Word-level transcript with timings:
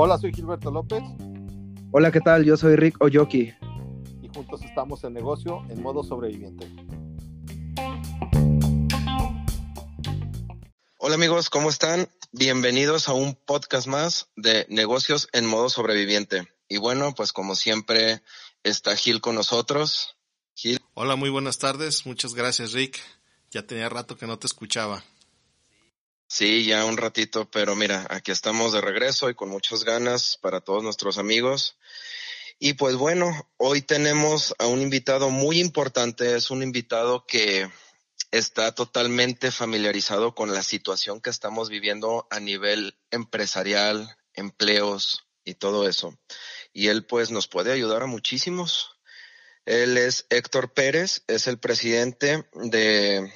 Hola, 0.00 0.16
soy 0.16 0.32
Gilberto 0.32 0.70
López. 0.70 1.02
Hola, 1.90 2.12
¿qué 2.12 2.20
tal? 2.20 2.44
Yo 2.44 2.56
soy 2.56 2.76
Rick 2.76 3.02
Oyoki. 3.02 3.52
Y 4.22 4.28
juntos 4.32 4.62
estamos 4.62 5.02
en 5.02 5.12
negocio 5.12 5.64
en 5.70 5.82
modo 5.82 6.04
sobreviviente. 6.04 6.66
Hola 10.98 11.16
amigos, 11.16 11.50
¿cómo 11.50 11.68
están? 11.68 12.08
Bienvenidos 12.30 13.08
a 13.08 13.12
un 13.14 13.34
podcast 13.34 13.88
más 13.88 14.28
de 14.36 14.66
negocios 14.68 15.28
en 15.32 15.46
modo 15.46 15.70
sobreviviente. 15.70 16.46
Y 16.68 16.76
bueno, 16.76 17.14
pues 17.16 17.32
como 17.32 17.56
siempre 17.56 18.22
está 18.62 18.94
Gil 18.94 19.20
con 19.20 19.34
nosotros. 19.34 20.16
Gil. 20.54 20.78
Hola, 20.94 21.16
muy 21.16 21.30
buenas 21.30 21.58
tardes. 21.58 22.06
Muchas 22.06 22.34
gracias, 22.34 22.72
Rick. 22.72 23.00
Ya 23.50 23.66
tenía 23.66 23.88
rato 23.88 24.16
que 24.16 24.26
no 24.26 24.38
te 24.38 24.46
escuchaba. 24.46 25.02
Sí, 26.30 26.66
ya 26.66 26.84
un 26.84 26.98
ratito, 26.98 27.50
pero 27.50 27.74
mira, 27.74 28.06
aquí 28.10 28.32
estamos 28.32 28.74
de 28.74 28.82
regreso 28.82 29.30
y 29.30 29.34
con 29.34 29.48
muchas 29.48 29.84
ganas 29.84 30.36
para 30.36 30.60
todos 30.60 30.82
nuestros 30.82 31.16
amigos. 31.16 31.78
Y 32.58 32.74
pues 32.74 32.96
bueno, 32.96 33.48
hoy 33.56 33.80
tenemos 33.80 34.54
a 34.58 34.66
un 34.66 34.82
invitado 34.82 35.30
muy 35.30 35.58
importante, 35.58 36.36
es 36.36 36.50
un 36.50 36.62
invitado 36.62 37.24
que 37.26 37.70
está 38.30 38.74
totalmente 38.74 39.50
familiarizado 39.50 40.34
con 40.34 40.52
la 40.52 40.62
situación 40.62 41.22
que 41.22 41.30
estamos 41.30 41.70
viviendo 41.70 42.26
a 42.30 42.40
nivel 42.40 42.98
empresarial, 43.10 44.14
empleos 44.34 45.26
y 45.44 45.54
todo 45.54 45.88
eso. 45.88 46.14
Y 46.74 46.88
él 46.88 47.06
pues 47.06 47.30
nos 47.30 47.48
puede 47.48 47.72
ayudar 47.72 48.02
a 48.02 48.06
muchísimos. 48.06 48.98
Él 49.64 49.96
es 49.96 50.26
Héctor 50.28 50.74
Pérez, 50.74 51.22
es 51.26 51.46
el 51.46 51.58
presidente 51.58 52.46
de 52.52 53.32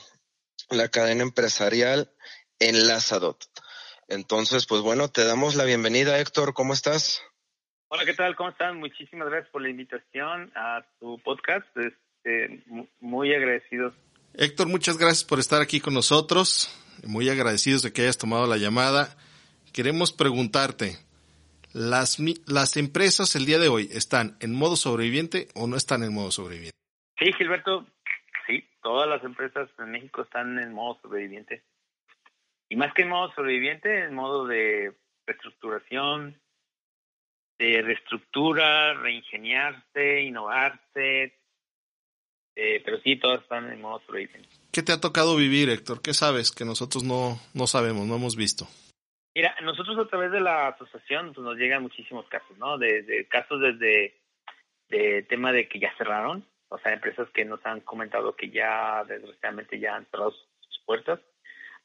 la 0.68 0.88
cadena 0.88 1.22
empresarial 1.22 2.12
en 2.58 2.86
Lazadot. 2.86 3.38
Entonces, 4.08 4.66
pues 4.66 4.82
bueno, 4.82 5.08
te 5.08 5.24
damos 5.24 5.54
la 5.54 5.64
bienvenida, 5.64 6.18
Héctor. 6.18 6.54
¿Cómo 6.54 6.72
estás? 6.72 7.22
Hola, 7.88 8.04
¿qué 8.04 8.14
tal? 8.14 8.36
¿Cómo 8.36 8.50
están? 8.50 8.78
Muchísimas 8.78 9.28
gracias 9.28 9.50
por 9.50 9.62
la 9.62 9.70
invitación 9.70 10.50
a 10.54 10.84
tu 10.98 11.18
podcast. 11.20 11.66
Este, 11.76 12.64
muy 13.00 13.34
agradecidos. 13.34 13.94
Héctor, 14.34 14.68
muchas 14.68 14.96
gracias 14.96 15.24
por 15.24 15.38
estar 15.38 15.60
aquí 15.60 15.80
con 15.80 15.94
nosotros. 15.94 16.74
Muy 17.04 17.28
agradecidos 17.28 17.82
de 17.82 17.92
que 17.92 18.02
hayas 18.02 18.18
tomado 18.18 18.46
la 18.46 18.56
llamada. 18.56 19.16
Queremos 19.72 20.12
preguntarte, 20.12 20.96
¿las, 21.72 22.18
¿las 22.46 22.76
empresas 22.76 23.34
el 23.36 23.46
día 23.46 23.58
de 23.58 23.68
hoy 23.68 23.88
están 23.92 24.36
en 24.40 24.54
modo 24.54 24.76
sobreviviente 24.76 25.48
o 25.54 25.66
no 25.66 25.76
están 25.76 26.02
en 26.02 26.14
modo 26.14 26.30
sobreviviente? 26.30 26.76
Sí, 27.18 27.32
Gilberto, 27.34 27.86
sí, 28.46 28.64
todas 28.82 29.08
las 29.08 29.22
empresas 29.24 29.68
en 29.78 29.90
México 29.90 30.22
están 30.22 30.58
en 30.58 30.72
modo 30.72 30.98
sobreviviente. 31.02 31.62
Y 32.72 32.76
más 32.76 32.94
que 32.94 33.02
en 33.02 33.10
modo 33.10 33.30
sobreviviente, 33.34 34.04
en 34.04 34.14
modo 34.14 34.46
de 34.46 34.94
reestructuración, 35.26 36.40
de 37.58 37.82
reestructura, 37.82 38.94
reingeniarse, 38.94 40.22
innovarse. 40.22 41.38
Eh, 42.56 42.80
pero 42.82 42.98
sí, 43.02 43.16
todas 43.16 43.42
están 43.42 43.70
en 43.70 43.82
modo 43.82 44.00
sobreviviente. 44.06 44.48
¿Qué 44.72 44.82
te 44.82 44.92
ha 44.92 45.00
tocado 45.02 45.36
vivir, 45.36 45.68
Héctor? 45.68 46.00
¿Qué 46.00 46.14
sabes 46.14 46.50
que 46.50 46.64
nosotros 46.64 47.04
no, 47.04 47.38
no 47.52 47.66
sabemos, 47.66 48.06
no 48.06 48.16
hemos 48.16 48.36
visto? 48.36 48.66
Mira, 49.34 49.54
nosotros 49.62 49.98
a 49.98 50.08
través 50.08 50.32
de 50.32 50.40
la 50.40 50.68
asociación 50.68 51.34
pues, 51.34 51.44
nos 51.44 51.58
llegan 51.58 51.82
muchísimos 51.82 52.26
casos, 52.30 52.56
¿no? 52.56 52.78
Desde 52.78 53.28
casos 53.28 53.60
desde 53.60 54.18
de 54.88 55.26
tema 55.28 55.52
de 55.52 55.68
que 55.68 55.78
ya 55.78 55.94
cerraron, 55.98 56.46
o 56.70 56.78
sea, 56.78 56.94
empresas 56.94 57.28
que 57.34 57.44
nos 57.44 57.60
han 57.66 57.80
comentado 57.80 58.34
que 58.34 58.48
ya 58.48 59.04
desgraciadamente 59.04 59.78
ya 59.78 59.96
han 59.96 60.06
cerrado 60.06 60.30
sus 60.30 60.80
puertas, 60.86 61.20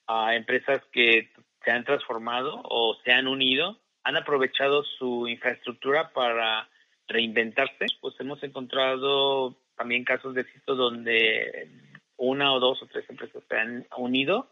a 0.07 0.35
empresas 0.35 0.81
que 0.91 1.29
se 1.63 1.71
han 1.71 1.83
transformado 1.83 2.61
o 2.63 2.95
se 3.03 3.11
han 3.11 3.27
unido, 3.27 3.77
han 4.03 4.15
aprovechado 4.15 4.83
su 4.83 5.27
infraestructura 5.27 6.13
para 6.13 6.69
reinventarse. 7.07 7.85
Pues 7.99 8.15
hemos 8.19 8.41
encontrado 8.43 9.57
también 9.75 10.03
casos 10.03 10.33
de 10.33 10.41
éxito 10.41 10.75
donde 10.75 11.69
una 12.15 12.53
o 12.53 12.59
dos 12.59 12.81
o 12.81 12.87
tres 12.87 13.07
empresas 13.09 13.43
se 13.47 13.57
han 13.57 13.87
unido 13.97 14.49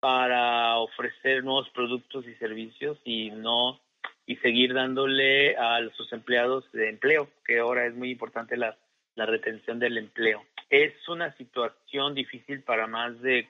para 0.00 0.76
ofrecer 0.78 1.42
nuevos 1.42 1.70
productos 1.70 2.26
y 2.26 2.34
servicios 2.34 2.98
y 3.04 3.30
no 3.30 3.80
y 4.26 4.36
seguir 4.36 4.74
dándole 4.74 5.56
a 5.56 5.78
sus 5.96 6.12
empleados 6.12 6.70
de 6.72 6.88
empleo, 6.88 7.30
que 7.44 7.60
ahora 7.60 7.86
es 7.86 7.94
muy 7.94 8.10
importante 8.10 8.56
la, 8.56 8.76
la 9.14 9.24
retención 9.24 9.78
del 9.78 9.98
empleo. 9.98 10.44
Es 10.68 11.08
una 11.08 11.32
situación 11.36 12.14
difícil 12.14 12.62
para 12.62 12.88
más 12.88 13.20
de 13.20 13.48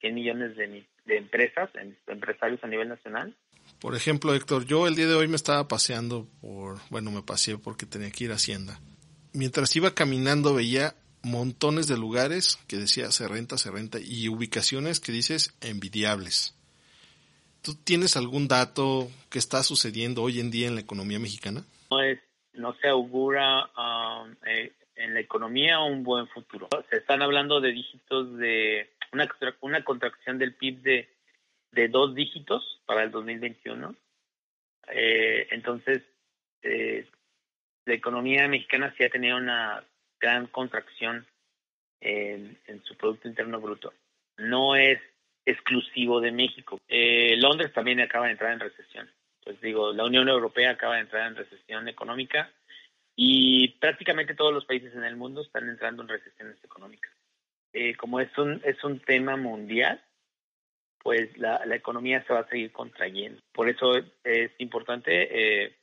4.100 0.00 0.12
millones 0.12 0.56
de, 0.56 0.84
de 1.06 1.16
empresas, 1.16 1.70
empresarios 2.06 2.62
a 2.62 2.66
nivel 2.66 2.88
nacional. 2.88 3.34
Por 3.80 3.94
ejemplo, 3.94 4.34
Héctor, 4.34 4.66
yo 4.66 4.86
el 4.86 4.94
día 4.94 5.06
de 5.06 5.14
hoy 5.14 5.28
me 5.28 5.36
estaba 5.36 5.68
paseando 5.68 6.26
por, 6.40 6.78
bueno, 6.90 7.10
me 7.10 7.22
paseé 7.22 7.58
porque 7.58 7.86
tenía 7.86 8.10
que 8.10 8.24
ir 8.24 8.32
a 8.32 8.34
Hacienda. 8.34 8.80
Mientras 9.32 9.74
iba 9.76 9.94
caminando 9.94 10.54
veía 10.54 10.94
montones 11.22 11.86
de 11.86 11.96
lugares 11.96 12.58
que 12.66 12.76
decía 12.76 13.10
se 13.10 13.28
renta, 13.28 13.58
se 13.58 13.70
renta 13.70 13.98
y 14.00 14.28
ubicaciones 14.28 15.00
que 15.00 15.12
dices 15.12 15.56
envidiables. 15.60 16.56
¿Tú 17.62 17.74
tienes 17.74 18.16
algún 18.16 18.48
dato 18.48 19.08
que 19.30 19.38
está 19.38 19.62
sucediendo 19.62 20.22
hoy 20.22 20.40
en 20.40 20.50
día 20.50 20.66
en 20.66 20.74
la 20.74 20.80
economía 20.80 21.18
mexicana? 21.18 21.64
No, 21.90 22.02
es, 22.02 22.18
no 22.54 22.74
se 22.80 22.88
augura 22.88 23.64
um, 23.76 24.34
eh, 24.46 24.72
en 24.96 25.14
la 25.14 25.20
economía 25.20 25.80
un 25.80 26.02
buen 26.02 26.26
futuro. 26.28 26.68
Se 26.88 26.96
están 26.96 27.22
hablando 27.22 27.60
de 27.60 27.72
dígitos 27.72 28.36
de 28.38 28.90
una, 29.12 29.28
una 29.60 29.84
contracción 29.84 30.38
del 30.38 30.54
PIB 30.54 30.82
de, 30.82 31.08
de 31.72 31.88
dos 31.88 32.14
dígitos 32.14 32.80
para 32.86 33.02
el 33.02 33.10
2021. 33.10 33.94
Eh, 34.88 35.48
entonces, 35.50 36.02
eh, 36.62 37.06
la 37.86 37.94
economía 37.94 38.48
mexicana 38.48 38.94
sí 38.96 39.04
ha 39.04 39.10
tenido 39.10 39.36
una 39.36 39.84
gran 40.20 40.46
contracción 40.46 41.26
en, 42.00 42.58
en 42.66 42.82
su 42.84 42.96
Producto 42.96 43.28
Interno 43.28 43.60
Bruto. 43.60 43.92
No 44.36 44.76
es 44.76 45.00
exclusivo 45.44 46.20
de 46.20 46.32
México. 46.32 46.80
Eh, 46.88 47.36
Londres 47.38 47.72
también 47.72 48.00
acaba 48.00 48.26
de 48.26 48.32
entrar 48.32 48.52
en 48.52 48.60
recesión. 48.60 49.10
Pues 49.42 49.60
digo, 49.60 49.92
la 49.92 50.04
Unión 50.04 50.28
Europea 50.28 50.72
acaba 50.72 50.96
de 50.96 51.02
entrar 51.02 51.26
en 51.26 51.36
recesión 51.36 51.88
económica 51.88 52.50
y 53.16 53.68
prácticamente 53.80 54.34
todos 54.34 54.52
los 54.52 54.64
países 54.64 54.94
en 54.94 55.04
el 55.04 55.16
mundo 55.16 55.42
están 55.42 55.68
entrando 55.68 56.02
en 56.02 56.08
recesiones 56.08 56.62
económicas. 56.62 57.12
Eh, 57.72 57.94
como 57.96 58.20
es 58.20 58.36
un, 58.36 58.60
es 58.64 58.82
un 58.84 59.00
tema 59.00 59.36
mundial, 59.36 60.02
pues 61.02 61.36
la, 61.38 61.64
la, 61.64 61.76
economía 61.76 62.24
se 62.26 62.32
va 62.32 62.40
a 62.40 62.48
seguir 62.48 62.72
contrayendo. 62.72 63.40
Por 63.52 63.68
eso 63.68 63.96
es 64.24 64.50
importante 64.58 65.64
eh, 65.64 65.76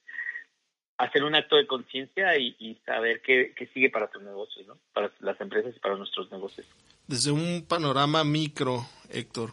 hacer 0.98 1.24
un 1.24 1.36
acto 1.36 1.56
de 1.56 1.66
conciencia 1.66 2.38
y, 2.38 2.56
y, 2.59 2.75
saber 2.86 3.22
qué, 3.22 3.53
qué, 3.56 3.68
sigue 3.68 3.90
para 3.90 4.09
tus 4.09 4.22
negocios, 4.22 4.68
¿no? 4.68 4.78
para 4.94 5.12
las 5.20 5.40
empresas 5.42 5.75
y 5.75 5.80
para 5.80 5.96
nuestros 5.96 6.30
negocios. 6.31 6.68
Desde 7.08 7.31
un 7.31 7.66
panorama 7.68 8.24
micro, 8.24 8.86
Héctor, 9.09 9.52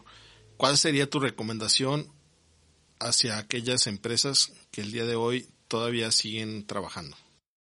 ¿cuál 0.57 0.77
sería 0.77 1.09
tu 1.09 1.19
recomendación 1.19 2.05
hacia 2.99 3.39
aquellas 3.39 3.87
empresas 3.87 4.67
que 4.71 4.81
el 4.81 4.91
día 4.91 5.05
de 5.05 5.15
hoy 5.15 5.45
todavía 5.67 6.11
siguen 6.11 6.67
trabajando? 6.67 7.15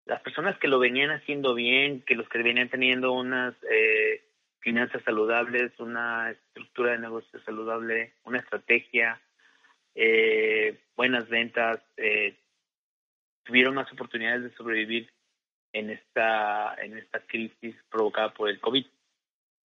las 0.07 0.21
personas 0.21 0.59
que 0.59 0.69
lo 0.69 0.79
venían 0.79 1.11
haciendo 1.11 1.55
bien, 1.55 2.03
que 2.03 2.15
los 2.15 2.29
que 2.29 2.43
venían 2.43 2.69
teniendo 2.69 3.13
unas 3.13 3.55
eh, 3.71 4.23
finanzas 4.65 5.03
saludables, 5.05 5.79
una 5.79 6.31
estructura 6.31 6.93
de 6.93 6.99
negocio 6.99 7.39
saludable, 7.45 8.15
una 8.25 8.39
estrategia, 8.39 9.21
eh, 9.95 10.81
buenas 10.97 11.29
ventas, 11.29 11.81
eh, 11.99 12.41
tuvieron 13.45 13.75
más 13.75 13.93
oportunidades 13.93 14.43
de 14.43 14.55
sobrevivir 14.57 15.13
en 15.75 15.91
esta 15.91 16.75
en 16.77 16.97
esta 16.97 17.21
crisis 17.21 17.77
provocada 17.91 18.33
por 18.33 18.49
el 18.49 18.59
COVID. 18.59 18.87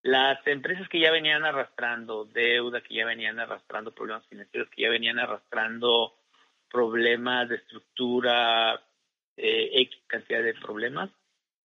Las 0.03 0.45
empresas 0.47 0.89
que 0.89 1.01
ya 1.01 1.11
venían 1.11 1.45
arrastrando 1.45 2.25
deuda, 2.25 2.81
que 2.81 2.95
ya 2.95 3.05
venían 3.05 3.39
arrastrando 3.39 3.95
problemas 3.95 4.27
financieros, 4.29 4.71
que 4.71 4.83
ya 4.83 4.89
venían 4.89 5.19
arrastrando 5.19 6.15
problemas 6.71 7.49
de 7.51 7.57
estructura, 7.57 8.81
eh, 9.37 9.71
X 9.75 9.99
cantidad 10.07 10.43
de 10.43 10.55
problemas, 10.55 11.11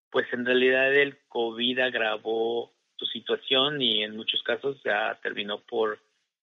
pues 0.10 0.26
en 0.34 0.46
realidad 0.46 0.94
el 0.96 1.20
COVID 1.28 1.80
agravó 1.80 2.74
su 3.00 3.06
situación 3.06 3.82
y 3.82 4.04
en 4.04 4.16
muchos 4.16 4.44
casos 4.44 4.78
ya 4.84 5.18
terminó 5.24 5.62
por, 5.62 6.00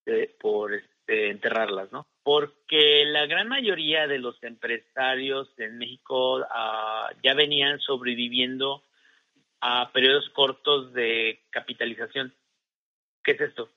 eh, 0.07 0.35
por 0.41 0.73
este, 0.73 1.31
enterrarlas, 1.31 1.93
¿no? 1.93 2.07
Porque 2.23 3.05
la 3.07 3.27
gran 3.27 3.49
mayoría 3.49 4.07
de 4.07 4.19
los 4.19 4.43
empresarios 4.43 5.49
en 5.59 5.79
México 5.79 6.39
uh, 6.39 7.15
ya 7.23 7.35
venían 7.35 7.79
sobreviviendo 7.79 8.83
a 9.61 9.91
periodos 9.93 10.29
cortos 10.31 10.93
de 10.93 11.43
capitalización. 11.51 12.35
¿Qué 13.23 13.33
es 13.33 13.41
esto? 13.43 13.71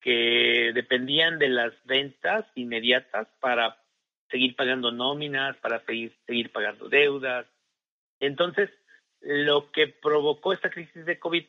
Que 0.00 0.72
dependían 0.74 1.38
de 1.38 1.48
las 1.48 1.72
ventas 1.84 2.46
inmediatas 2.54 3.28
para 3.40 3.76
seguir 4.30 4.56
pagando 4.56 4.90
nóminas, 4.90 5.56
para 5.58 5.84
seguir, 5.84 6.16
seguir 6.26 6.50
pagando 6.50 6.88
deudas. 6.88 7.46
Entonces, 8.20 8.70
lo 9.20 9.70
que 9.70 9.88
provocó 9.88 10.52
esta 10.52 10.70
crisis 10.70 11.04
de 11.06 11.18
COVID 11.18 11.44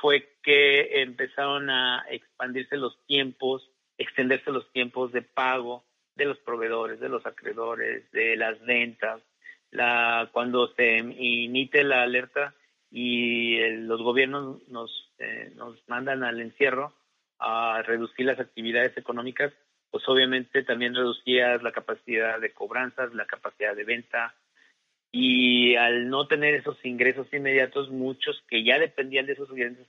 fue 0.00 0.36
que 0.42 1.02
empezaron 1.02 1.70
a 1.70 2.04
expandirse 2.10 2.76
los 2.76 2.98
tiempos, 3.06 3.70
extenderse 3.98 4.50
los 4.50 4.70
tiempos 4.72 5.12
de 5.12 5.22
pago 5.22 5.84
de 6.16 6.24
los 6.24 6.38
proveedores, 6.38 7.00
de 7.00 7.08
los 7.08 7.24
acreedores, 7.26 8.10
de 8.12 8.36
las 8.36 8.60
ventas. 8.64 9.22
La, 9.70 10.28
cuando 10.32 10.68
se 10.74 10.98
emite 10.98 11.84
la 11.84 12.02
alerta 12.02 12.54
y 12.90 13.58
los 13.78 14.02
gobiernos 14.02 14.66
nos, 14.68 15.12
eh, 15.18 15.52
nos 15.54 15.76
mandan 15.88 16.24
al 16.24 16.40
encierro 16.40 16.92
a 17.38 17.82
reducir 17.82 18.26
las 18.26 18.40
actividades 18.40 18.96
económicas, 18.96 19.52
pues 19.90 20.06
obviamente 20.08 20.62
también 20.62 20.94
reducía 20.94 21.56
la 21.58 21.72
capacidad 21.72 22.40
de 22.40 22.52
cobranzas, 22.52 23.14
la 23.14 23.26
capacidad 23.26 23.74
de 23.74 23.84
venta, 23.84 24.34
y 25.12 25.74
al 25.76 26.08
no 26.08 26.26
tener 26.26 26.54
esos 26.54 26.76
ingresos 26.84 27.26
inmediatos, 27.32 27.90
muchos 27.90 28.42
que 28.48 28.62
ya 28.62 28.78
dependían 28.78 29.26
de 29.26 29.32
esos 29.32 29.50
ingresos, 29.50 29.86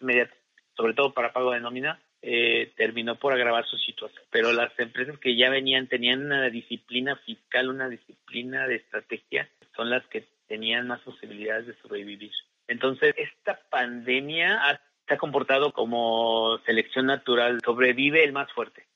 inmediatos, 0.00 0.36
sobre 0.76 0.94
todo 0.94 1.12
para 1.12 1.32
pago 1.32 1.52
de 1.52 1.60
nómina, 1.60 2.00
eh, 2.22 2.72
terminó 2.76 3.16
por 3.16 3.32
agravar 3.32 3.66
su 3.66 3.76
situación. 3.78 4.22
Pero 4.30 4.52
las 4.52 4.76
empresas 4.78 5.18
que 5.18 5.36
ya 5.36 5.50
venían, 5.50 5.88
tenían 5.88 6.24
una 6.24 6.48
disciplina 6.50 7.16
fiscal, 7.16 7.68
una 7.68 7.88
disciplina 7.88 8.66
de 8.68 8.76
estrategia, 8.76 9.48
son 9.74 9.90
las 9.90 10.06
que 10.06 10.24
tenían 10.46 10.86
más 10.86 11.00
posibilidades 11.00 11.66
de 11.66 11.74
sobrevivir. 11.82 12.32
Entonces, 12.68 13.14
esta 13.16 13.60
pandemia 13.68 14.80
se 15.06 15.14
ha 15.14 15.18
comportado 15.18 15.72
como 15.72 16.58
selección 16.66 17.06
natural, 17.06 17.60
sobrevive 17.64 18.24
el 18.24 18.32
más 18.32 18.50
fuerte 18.52 18.86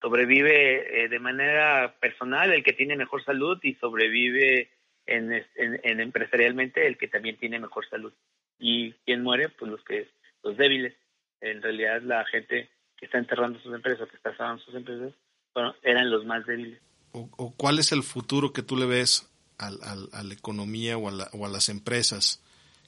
sobrevive 0.00 1.04
eh, 1.04 1.08
de 1.08 1.18
manera 1.18 1.94
personal 2.00 2.52
el 2.52 2.62
que 2.62 2.72
tiene 2.72 2.96
mejor 2.96 3.24
salud 3.24 3.58
y 3.62 3.74
sobrevive 3.74 4.70
en, 5.06 5.32
en, 5.56 6.00
empresarialmente 6.00 6.86
el 6.86 6.98
que 6.98 7.08
también 7.08 7.36
tiene 7.38 7.58
mejor 7.58 7.88
salud. 7.88 8.12
Y 8.58 8.92
quién 9.04 9.22
muere, 9.22 9.48
pues 9.48 9.70
los 9.70 9.82
que 9.84 10.08
los 10.42 10.56
débiles. 10.56 10.94
En 11.40 11.62
realidad 11.62 12.02
la 12.02 12.24
gente 12.26 12.70
que 12.96 13.06
está 13.06 13.18
enterrando 13.18 13.58
sus 13.60 13.74
empresas, 13.74 14.08
que 14.08 14.16
está 14.16 14.30
cerrando 14.36 14.62
sus 14.62 14.74
empresas, 14.74 15.12
bueno, 15.54 15.74
eran 15.82 16.10
los 16.10 16.24
más 16.24 16.46
débiles. 16.46 16.80
O, 17.12 17.54
cuál 17.56 17.78
es 17.78 17.92
el 17.92 18.02
futuro 18.02 18.52
que 18.52 18.62
tú 18.62 18.76
le 18.76 18.86
ves 18.86 19.30
al, 19.58 19.78
al, 19.82 20.08
a 20.12 20.22
la 20.22 20.34
economía 20.34 20.96
o 20.96 21.08
a, 21.08 21.12
la, 21.12 21.30
o 21.32 21.46
a 21.46 21.48
las 21.48 21.68
empresas? 21.68 22.42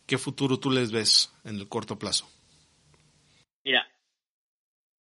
¿Qué 0.07 0.19
futuro 0.19 0.59
tú 0.59 0.71
les 0.71 0.93
ves 0.93 1.33
en 1.45 1.57
el 1.57 1.69
corto 1.69 1.99
plazo? 1.99 2.29
Mira, 3.65 3.89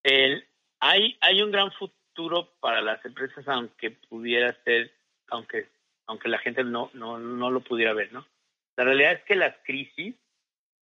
el, 0.04 0.44
hay, 0.86 1.18
hay 1.20 1.42
un 1.42 1.52
gran 1.52 1.72
futuro 1.72 2.54
para 2.60 2.80
las 2.82 3.04
empresas, 3.04 3.48
aunque 3.48 3.90
pudiera 3.90 4.56
ser, 4.64 4.92
aunque, 5.30 5.68
aunque 6.06 6.30
la 6.30 6.38
gente 6.38 6.64
no, 6.64 6.92
no, 6.94 7.18
no 7.18 7.50
lo 7.50 7.62
pudiera 7.62 7.94
ver, 7.94 8.14
¿no? 8.14 8.24
La 8.78 8.84
realidad 8.84 9.14
es 9.14 9.24
que 9.24 9.36
las 9.36 9.56
crisis, 9.64 10.14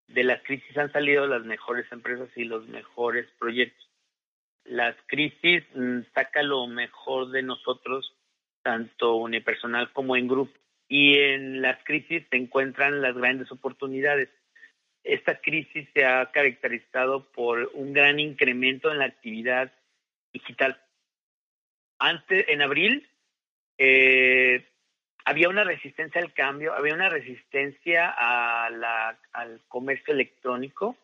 de 0.07 0.23
las 0.25 0.43
crisis 0.43 0.77
han 0.77 0.91
salido 0.91 1.25
las 1.25 1.45
mejores 1.45 1.89
empresas 1.89 2.27
y 2.35 2.43
los 2.43 2.67
mejores 2.67 3.29
proyectos. 3.39 3.89
Las 4.65 4.95
crisis 5.07 5.63
mm, 5.73 6.01
sacan 6.13 6.49
lo 6.49 6.67
mejor 6.67 7.31
de 7.31 7.43
nosotros, 7.43 8.13
tanto 8.61 9.15
unipersonal 9.15 9.93
como 9.93 10.17
en 10.17 10.27
grupo. 10.27 10.51
Y 10.89 11.17
en 11.17 11.61
las 11.61 11.81
crisis 11.85 12.25
se 12.29 12.35
encuentran 12.35 13.01
las 13.01 13.15
grandes 13.15 13.49
oportunidades. 13.53 14.29
Esta 15.05 15.39
crisis 15.39 15.87
se 15.93 16.05
ha 16.05 16.29
caracterizado 16.31 17.23
por 17.31 17.71
un 17.73 17.93
gran 17.93 18.19
incremento 18.19 18.91
en 18.91 18.99
la 18.99 19.05
actividad 19.05 19.71
digital 20.33 20.79
antes, 22.03 22.45
en 22.49 22.61
abril, 22.61 23.07
eh, 23.77 24.67
había 25.23 25.47
una 25.47 25.63
resistencia 25.63 26.21
al 26.21 26.33
cambio, 26.33 26.73
había 26.73 26.93
una 26.93 27.07
resistencia 27.07 28.09
a 28.09 28.69
la, 28.69 29.17
al 29.31 29.61
comercio 29.69 30.13
electrónico, 30.13 30.97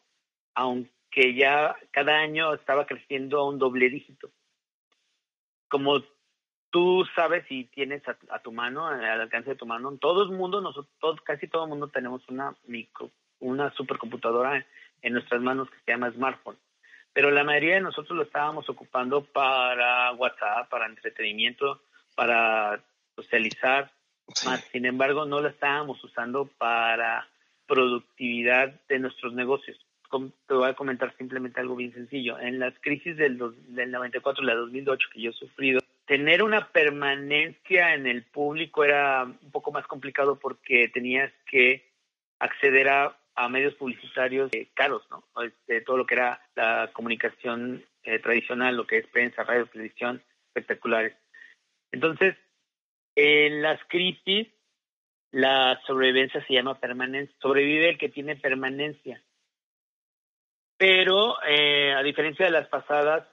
aunque 0.55 1.35
ya 1.35 1.73
cada 1.91 2.17
año 2.17 2.53
estaba 2.53 2.85
creciendo 2.85 3.39
a 3.39 3.47
un 3.47 3.59
doble 3.59 3.89
dígito. 3.89 4.29
Como 5.69 6.03
tú 6.69 7.05
sabes 7.15 7.45
y 7.49 7.63
tienes 7.63 8.03
a, 8.07 8.39
tu 8.39 8.51
mano, 8.51 8.85
al 8.85 9.21
alcance 9.21 9.51
de 9.51 9.55
tu 9.55 9.65
mano, 9.65 9.89
en 9.89 9.99
todo 9.99 10.23
el 10.23 10.31
mundo, 10.31 10.59
nosotros, 10.59 11.21
casi 11.23 11.47
todo 11.47 11.63
el 11.63 11.69
mundo 11.69 11.87
tenemos 11.87 12.27
una 12.27 12.53
micro, 12.67 13.09
una 13.39 13.71
supercomputadora 13.71 14.65
en 15.01 15.13
nuestras 15.13 15.41
manos 15.41 15.69
que 15.69 15.77
se 15.85 15.91
llama 15.91 16.11
smartphone 16.11 16.57
pero 17.13 17.31
la 17.31 17.43
mayoría 17.43 17.75
de 17.75 17.81
nosotros 17.81 18.15
lo 18.15 18.23
estábamos 18.23 18.69
ocupando 18.69 19.23
para 19.23 20.11
WhatsApp, 20.13 20.69
para 20.69 20.85
entretenimiento, 20.85 21.81
para 22.15 22.83
socializar, 23.15 23.91
más 24.45 24.61
sin 24.71 24.85
embargo 24.85 25.25
no 25.25 25.41
lo 25.41 25.49
estábamos 25.49 26.03
usando 26.03 26.45
para 26.57 27.27
productividad 27.67 28.73
de 28.87 28.99
nuestros 28.99 29.33
negocios. 29.33 29.77
Te 30.47 30.53
voy 30.55 30.69
a 30.69 30.73
comentar 30.73 31.15
simplemente 31.17 31.59
algo 31.59 31.75
bien 31.75 31.93
sencillo. 31.93 32.39
En 32.39 32.57
las 32.57 32.73
crisis 32.81 33.15
del, 33.15 33.39
del 33.67 33.91
94 33.91 34.43
y 34.43 34.47
la 34.47 34.55
2008 34.55 35.07
que 35.13 35.21
yo 35.21 35.29
he 35.29 35.33
sufrido, 35.33 35.79
tener 36.05 36.41
una 36.41 36.67
permanencia 36.69 37.93
en 37.93 38.07
el 38.07 38.23
público 38.23 38.83
era 38.83 39.23
un 39.25 39.51
poco 39.51 39.71
más 39.71 39.85
complicado 39.85 40.39
porque 40.39 40.89
tenías 40.91 41.31
que 41.45 41.87
acceder 42.39 42.89
a 42.89 43.18
a 43.39 43.47
medios 43.47 43.73
publicitarios 43.75 44.49
eh, 44.51 44.67
caros, 44.73 45.01
¿no? 45.09 45.23
Este, 45.41 45.79
todo 45.79 45.95
lo 45.95 46.05
que 46.05 46.15
era 46.15 46.41
la 46.55 46.89
comunicación 46.91 47.85
eh, 48.03 48.19
tradicional, 48.19 48.75
lo 48.75 48.85
que 48.85 48.97
es 48.97 49.07
prensa, 49.07 49.43
radio, 49.43 49.65
televisión, 49.67 50.21
espectaculares. 50.47 51.15
Entonces, 51.93 52.35
en 53.15 53.61
las 53.61 53.79
crisis, 53.87 54.49
la 55.31 55.79
sobrevivencia 55.87 56.45
se 56.45 56.53
llama 56.53 56.81
permanencia. 56.81 57.33
Sobrevive 57.41 57.91
el 57.91 57.97
que 57.97 58.09
tiene 58.09 58.35
permanencia. 58.35 59.23
Pero, 60.77 61.41
eh, 61.47 61.93
a 61.93 62.03
diferencia 62.03 62.45
de 62.45 62.51
las 62.51 62.67
pasadas, 62.67 63.25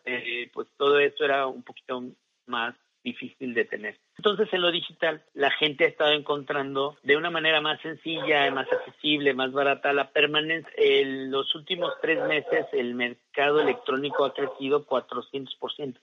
pues 0.53 0.69
todo 0.76 1.00
esto 1.00 1.25
era 1.25 1.49
un 1.49 1.64
poquito 1.64 2.00
más 2.47 2.76
difícil 3.06 3.55
de 3.55 3.64
tener. 3.64 3.97
Entonces, 4.19 4.53
en 4.53 4.61
lo 4.61 4.73
digital, 4.73 5.23
la 5.32 5.50
gente 5.53 5.85
ha 5.85 5.88
estado 5.88 6.12
encontrando 6.12 6.97
de 7.05 7.17
una 7.17 7.31
manera 7.31 7.61
más 7.61 7.81
sencilla, 7.81 8.50
más 8.50 8.67
accesible, 8.70 9.32
más 9.32 9.53
barata 9.53 9.93
la 9.93 10.11
permanencia. 10.11 10.70
En 10.76 11.31
los 11.31 11.55
últimos 11.55 11.93
tres 12.03 12.20
meses, 12.26 12.67
el 12.73 12.94
mercado 12.94 13.61
electrónico 13.61 14.25
ha 14.25 14.35
crecido 14.35 14.85
400%. 14.87 16.00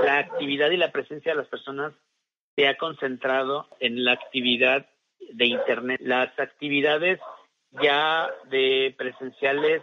La 0.00 0.18
actividad 0.18 0.70
y 0.70 0.76
la 0.76 0.92
presencia 0.92 1.32
de 1.32 1.38
las 1.38 1.48
personas 1.48 1.92
se 2.54 2.68
ha 2.68 2.76
concentrado 2.76 3.66
en 3.80 4.04
la 4.04 4.12
actividad 4.12 4.86
de 5.32 5.46
Internet. 5.46 6.00
Las 6.02 6.38
actividades 6.38 7.18
ya 7.82 8.28
de 8.48 8.94
presenciales, 8.96 9.82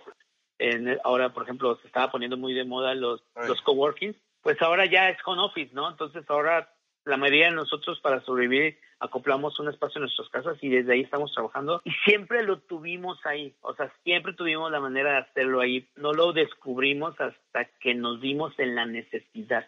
en, 0.58 0.98
ahora, 1.04 1.34
por 1.34 1.44
ejemplo, 1.44 1.76
se 1.82 1.88
estaba 1.88 2.12
poniendo 2.12 2.38
muy 2.38 2.54
de 2.54 2.64
moda 2.64 2.96
los, 2.96 3.22
los 3.36 3.62
coworkings, 3.62 4.16
pues 4.46 4.62
ahora 4.62 4.86
ya 4.86 5.10
es 5.10 5.18
home 5.26 5.42
office, 5.42 5.74
¿no? 5.74 5.90
Entonces 5.90 6.24
ahora 6.30 6.72
la 7.04 7.18
mayoría 7.18 7.48
de 7.48 7.56
nosotros 7.56 8.00
para 8.00 8.24
sobrevivir 8.24 8.78
acoplamos 9.00 9.60
un 9.60 9.70
espacio 9.70 9.98
en 9.98 10.04
nuestras 10.04 10.30
casas 10.30 10.56
y 10.62 10.70
desde 10.70 10.94
ahí 10.94 11.02
estamos 11.02 11.34
trabajando. 11.34 11.82
Y 11.84 11.90
siempre 12.06 12.44
lo 12.44 12.60
tuvimos 12.60 13.18
ahí, 13.26 13.56
o 13.62 13.74
sea, 13.74 13.92
siempre 14.04 14.34
tuvimos 14.34 14.72
la 14.72 14.80
manera 14.80 15.14
de 15.14 15.18
hacerlo 15.18 15.62
ahí, 15.62 15.90
no 15.96 16.14
lo 16.14 16.32
descubrimos 16.32 17.20
hasta 17.20 17.66
que 17.80 17.96
nos 17.96 18.22
dimos 18.22 18.54
en 18.60 18.76
la 18.76 18.86
necesidad. 18.86 19.68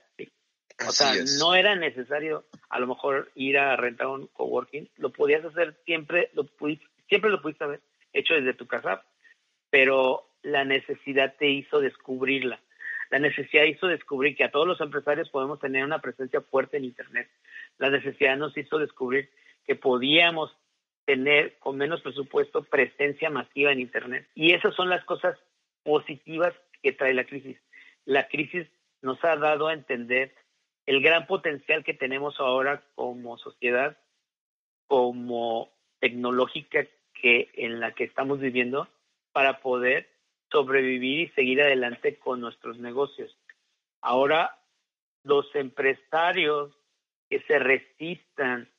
O 0.87 0.91
sea, 0.91 1.13
no 1.39 1.55
era 1.55 1.75
necesario 1.75 2.45
a 2.69 2.79
lo 2.79 2.85
mejor 2.85 3.31
ir 3.33 3.57
a 3.57 3.75
rentar 3.77 4.05
un 4.05 4.27
coworking, 4.27 4.91
lo 4.97 5.11
podías 5.11 5.43
hacer 5.43 5.75
siempre, 5.85 6.29
lo 6.35 6.43
pudiste, 6.43 6.85
siempre 7.09 7.31
lo 7.31 7.41
pudiste 7.41 7.63
haber 7.63 7.81
hecho 8.13 8.35
desde 8.35 8.53
tu 8.53 8.67
casa, 8.67 9.03
pero 9.71 10.29
la 10.43 10.65
necesidad 10.65 11.33
te 11.39 11.49
hizo 11.49 11.79
descubrirla 11.79 12.59
la 13.09 13.19
necesidad 13.19 13.63
hizo 13.63 13.87
descubrir 13.87 14.35
que 14.35 14.43
a 14.43 14.51
todos 14.51 14.67
los 14.67 14.81
empresarios 14.81 15.29
podemos 15.29 15.59
tener 15.59 15.83
una 15.83 15.99
presencia 15.99 16.41
fuerte 16.41 16.77
en 16.77 16.85
Internet. 16.85 17.29
La 17.77 17.89
necesidad 17.89 18.37
nos 18.37 18.57
hizo 18.57 18.77
descubrir 18.77 19.29
que 19.65 19.75
podíamos 19.75 20.55
tener 21.05 21.57
con 21.59 21.77
menos 21.77 22.01
presupuesto 22.01 22.63
presencia 22.63 23.29
masiva 23.29 23.71
en 23.71 23.79
Internet. 23.79 24.27
Y 24.35 24.53
esas 24.53 24.75
son 24.75 24.89
las 24.89 25.03
cosas 25.05 25.37
positivas 25.83 26.53
que 26.81 26.91
trae 26.91 27.13
la 27.13 27.23
crisis. 27.23 27.57
La 28.05 28.27
crisis 28.27 28.67
nos 29.01 29.23
ha 29.23 29.37
dado 29.37 29.67
a 29.67 29.73
entender 29.73 30.33
el 30.85 31.01
gran 31.01 31.27
potencial 31.27 31.83
que 31.83 31.93
tenemos 31.93 32.39
ahora 32.39 32.83
como 32.95 33.37
sociedad, 33.37 33.97
como 34.87 35.69
tecnológica 35.99 36.85
que 37.13 37.49
en 37.53 37.79
la 37.79 37.93
que 37.93 38.03
estamos 38.03 38.39
viviendo 38.39 38.87
para 39.31 39.59
poder 39.59 40.09
sobrevivir 40.51 41.19
y 41.21 41.29
seguir 41.29 41.61
adelante 41.61 42.17
con 42.17 42.41
nuestros 42.41 42.77
negocios. 42.79 43.37
Ahora, 44.01 44.57
los 45.23 45.53
empresarios 45.55 46.71
que 47.29 47.41
se 47.41 47.59
resistan 47.59 48.69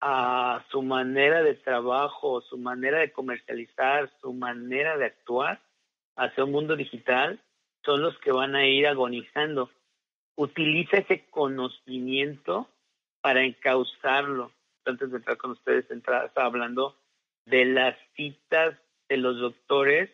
a 0.00 0.64
su 0.70 0.82
manera 0.82 1.42
de 1.42 1.54
trabajo, 1.54 2.42
su 2.42 2.58
manera 2.58 2.98
de 2.98 3.12
comercializar, 3.12 4.10
su 4.20 4.32
manera 4.32 4.98
de 4.98 5.06
actuar 5.06 5.62
hacia 6.16 6.44
un 6.44 6.52
mundo 6.52 6.76
digital, 6.76 7.40
son 7.84 8.02
los 8.02 8.18
que 8.18 8.32
van 8.32 8.54
a 8.54 8.66
ir 8.66 8.86
agonizando. 8.86 9.70
Utiliza 10.36 10.98
ese 10.98 11.24
conocimiento 11.30 12.68
para 13.20 13.44
encauzarlo. 13.44 14.52
Antes 14.84 15.10
de 15.10 15.16
entrar 15.18 15.38
con 15.38 15.52
ustedes, 15.52 15.90
estaba 15.90 16.28
hablando 16.36 16.96
de 17.46 17.64
las 17.64 17.96
citas 18.16 18.76
de 19.08 19.16
los 19.16 19.38
doctores 19.38 20.10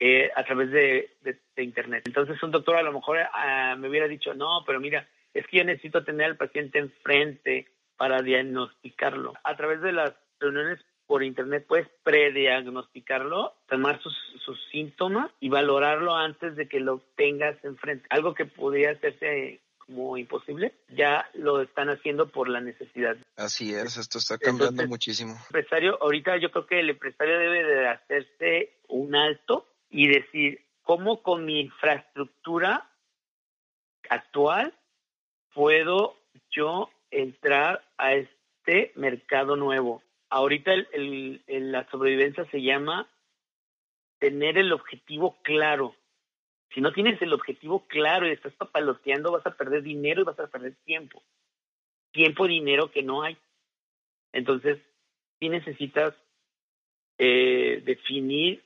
eh, 0.00 0.30
a 0.34 0.42
través 0.44 0.70
de, 0.70 1.10
Internet. 1.56 2.04
Entonces 2.06 2.42
un 2.42 2.50
doctor 2.50 2.76
a 2.76 2.82
lo 2.82 2.90
mejor 2.90 3.18
ah, 3.34 3.76
me 3.78 3.90
hubiera 3.90 4.08
dicho, 4.08 4.32
no, 4.32 4.64
pero 4.66 4.80
mira, 4.80 5.06
es 5.34 5.46
que 5.46 5.58
yo 5.58 5.64
necesito 5.64 6.02
tener 6.04 6.24
al 6.24 6.38
paciente 6.38 6.78
enfrente 6.78 7.68
para 7.98 8.22
diagnosticarlo. 8.22 9.34
A 9.44 9.56
través 9.58 9.82
de 9.82 9.92
las 9.92 10.14
reuniones 10.38 10.80
por 11.06 11.22
internet 11.22 11.66
puedes 11.68 11.86
prediagnosticarlo, 12.02 13.52
tomar 13.68 14.00
sus, 14.00 14.16
sus, 14.42 14.58
síntomas 14.70 15.30
y 15.38 15.50
valorarlo 15.50 16.16
antes 16.16 16.56
de 16.56 16.66
que 16.66 16.80
lo 16.80 17.02
tengas 17.14 17.62
enfrente. 17.62 18.06
Algo 18.08 18.32
que 18.32 18.46
podría 18.46 18.92
hacerse 18.92 19.60
como 19.90 20.16
imposible, 20.16 20.72
ya 20.88 21.28
lo 21.34 21.60
están 21.60 21.90
haciendo 21.90 22.28
por 22.28 22.48
la 22.48 22.60
necesidad. 22.60 23.16
Así 23.36 23.74
es, 23.74 23.96
esto 23.96 24.18
está 24.18 24.38
cambiando 24.38 24.86
muchísimo. 24.86 25.34
empresario, 25.48 25.98
ahorita 26.00 26.36
yo 26.38 26.50
creo 26.52 26.66
que 26.66 26.80
el 26.80 26.90
empresario 26.90 27.38
debe 27.38 27.64
de 27.64 27.88
hacerse 27.88 28.70
un 28.88 29.14
alto 29.16 29.59
y 29.90 30.08
decir, 30.08 30.64
¿cómo 30.82 31.22
con 31.22 31.44
mi 31.44 31.60
infraestructura 31.60 32.88
actual 34.08 34.72
puedo 35.52 36.16
yo 36.50 36.90
entrar 37.10 37.84
a 37.98 38.14
este 38.14 38.92
mercado 38.94 39.56
nuevo? 39.56 40.02
Ahorita 40.30 40.72
la 41.48 41.90
sobrevivencia 41.90 42.48
se 42.50 42.62
llama 42.62 43.08
tener 44.20 44.58
el 44.58 44.72
objetivo 44.72 45.36
claro. 45.42 45.96
Si 46.72 46.80
no 46.80 46.92
tienes 46.92 47.20
el 47.20 47.32
objetivo 47.32 47.86
claro 47.88 48.28
y 48.28 48.30
estás 48.30 48.52
papaloteando, 48.54 49.32
vas 49.32 49.44
a 49.44 49.56
perder 49.56 49.82
dinero 49.82 50.22
y 50.22 50.24
vas 50.24 50.38
a 50.38 50.46
perder 50.46 50.76
tiempo. 50.84 51.20
Tiempo, 52.12 52.46
dinero 52.46 52.92
que 52.92 53.02
no 53.02 53.22
hay. 53.22 53.36
Entonces, 54.32 54.78
sí 55.40 55.48
necesitas 55.48 56.14
eh, 57.18 57.82
definir 57.84 58.62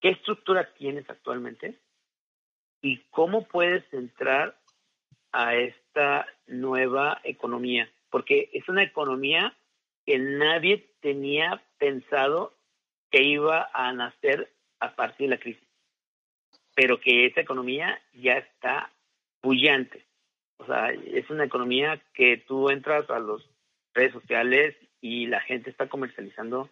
qué 0.00 0.10
estructura 0.10 0.72
tienes 0.74 1.08
actualmente 1.08 1.78
y 2.80 2.98
cómo 3.10 3.46
puedes 3.46 3.84
entrar 3.92 4.58
a 5.32 5.56
esta 5.56 6.26
nueva 6.46 7.20
economía, 7.24 7.90
porque 8.10 8.50
es 8.52 8.68
una 8.68 8.82
economía 8.82 9.56
que 10.06 10.18
nadie 10.18 10.90
tenía 11.00 11.62
pensado 11.78 12.56
que 13.10 13.22
iba 13.22 13.68
a 13.72 13.92
nacer 13.92 14.52
a 14.80 14.94
partir 14.94 15.28
de 15.28 15.36
la 15.36 15.40
crisis, 15.40 15.68
pero 16.74 17.00
que 17.00 17.26
esa 17.26 17.40
economía 17.40 18.00
ya 18.14 18.38
está 18.38 18.92
bullante. 19.42 20.06
O 20.58 20.66
sea, 20.66 20.90
es 20.90 21.28
una 21.30 21.44
economía 21.44 22.02
que 22.14 22.38
tú 22.38 22.70
entras 22.70 23.08
a 23.10 23.18
las 23.18 23.42
redes 23.94 24.12
sociales 24.12 24.76
y 25.00 25.26
la 25.26 25.40
gente 25.40 25.70
está 25.70 25.88
comercializando 25.88 26.70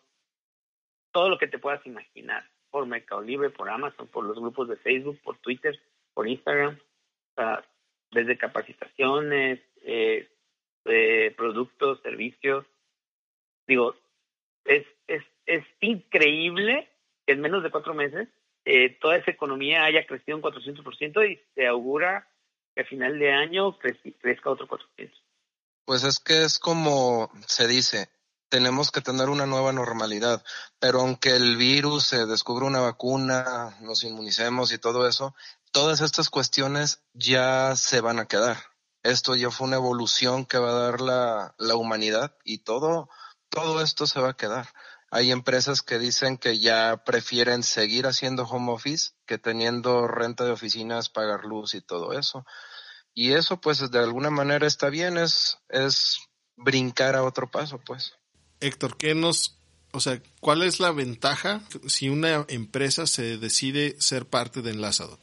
todo 1.13 1.29
lo 1.29 1.39
que 1.39 1.47
te 1.47 1.59
puedas 1.59 1.85
imaginar 1.87 2.45
por 2.77 2.85
Mercado 2.85 3.23
Libre, 3.23 3.49
por 3.49 3.71
Amazon, 3.71 4.07
por 4.07 4.23
los 4.27 4.39
grupos 4.39 4.69
de 4.69 4.77
Facebook, 4.77 5.19
por 5.23 5.39
Twitter, 5.39 5.81
por 6.13 6.29
Instagram, 6.29 6.79
desde 8.11 8.37
capacitaciones, 8.37 9.61
eh, 9.81 10.29
eh, 10.85 11.35
productos, 11.39 12.03
servicios. 12.03 12.67
Digo, 13.67 13.97
es, 14.67 14.85
es, 15.07 15.23
es 15.47 15.65
increíble 15.81 16.87
que 17.27 17.33
en 17.33 17.41
menos 17.41 17.63
de 17.63 17.71
cuatro 17.71 17.95
meses 17.95 18.29
eh, 18.67 18.91
toda 19.01 19.17
esa 19.17 19.31
economía 19.31 19.85
haya 19.85 20.07
crecido 20.07 20.37
un 20.37 20.43
400% 20.43 21.31
y 21.31 21.41
se 21.55 21.67
augura 21.67 22.29
que 22.75 22.83
a 22.83 22.85
final 22.85 23.19
de 23.19 23.33
año 23.33 23.79
crezca 23.79 24.51
otro 24.51 24.69
400%. 24.69 25.11
Pues 25.87 26.05
es 26.05 26.21
que 26.21 26.43
es 26.43 26.59
como 26.59 27.31
se 27.47 27.69
dice, 27.69 28.11
tenemos 28.49 28.91
que 28.91 29.01
tener 29.01 29.29
una 29.29 29.47
nueva 29.47 29.73
normalidad. 29.73 30.45
Pero 30.79 31.01
aunque 31.01 31.37
el 31.37 31.57
virus 31.57 32.07
se 32.07 32.27
descubra 32.27 32.67
una 32.67 32.81
vacuna, 32.81 33.77
nos 33.81 34.05
inmunicemos 34.05 34.73
y 34.73 34.79
todo 34.79 35.07
eso, 35.09 35.35
todas 35.73 36.01
estas 36.01 36.31
cuestiones 36.31 37.03
ya 37.13 37.75
se 37.77 38.01
van 38.01 38.19
a 38.19 38.27
quedar. 38.27 38.59
Esto 39.03 39.37
ya 39.37 39.51
fue 39.51 39.69
una 39.69 39.77
evolución 39.77 40.47
que 40.47 40.59
va 40.59 40.71
a 40.71 40.91
dar 40.91 41.01
la, 41.01 41.55
la 41.59 41.77
humanidad 41.77 42.37
y 42.45 42.59
todo, 42.59 43.09
todo 43.49 43.81
esto 43.81 44.07
se 44.07 44.21
va 44.21 44.31
a 44.31 44.37
quedar. 44.37 44.69
Hay 45.11 45.31
empresas 45.31 45.83
que 45.83 45.99
dicen 45.99 46.37
que 46.37 46.59
ya 46.59 47.05
prefieren 47.05 47.63
seguir 47.63 48.07
haciendo 48.07 48.43
home 48.43 48.73
office 48.73 49.13
que 49.25 49.39
teniendo 49.39 50.09
renta 50.09 50.45
de 50.45 50.51
oficinas, 50.51 51.09
pagar 51.09 51.45
luz 51.45 51.75
y 51.75 51.81
todo 51.81 52.13
eso. 52.19 52.45
Y 53.15 53.33
eso 53.33 53.61
pues 53.61 53.91
de 53.91 53.99
alguna 53.99 54.31
manera 54.31 54.67
está 54.67 54.91
bien, 54.91 55.17
es, 55.17 55.59
es 55.69 56.19
brincar 56.57 57.15
a 57.15 57.23
otro 57.23 57.51
paso 57.51 57.79
pues. 57.79 58.15
Héctor, 58.61 58.97
¿qué 58.99 59.15
nos, 59.15 59.61
o 59.93 60.01
sea, 60.01 60.19
cuál 60.41 60.63
es 60.63 60.81
la 60.81 60.93
ventaja 60.93 61.61
si 61.87 62.09
una 62.09 62.45
empresa 62.49 63.07
se 63.07 63.39
decide 63.39 64.01
ser 64.01 64.27
parte 64.27 64.63
de 64.63 64.71
Enlazadot? 64.71 65.21